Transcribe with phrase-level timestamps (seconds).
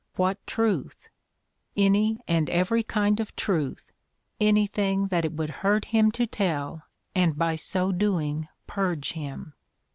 [0.15, 1.09] What truth?
[1.77, 3.91] Any and every kind of truth—
[4.41, 6.81] anything that it would hurt him to tell
[7.13, 9.53] and by so doing purge him